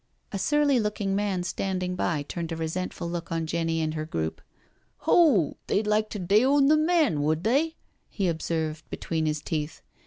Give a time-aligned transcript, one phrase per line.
[0.31, 4.41] A surly looking man standing by turned a resentful look on Jenny and her group."
[5.07, 7.75] Ho, they'd like to deawn the men, would they I"
[8.09, 9.83] he observed between his teeth.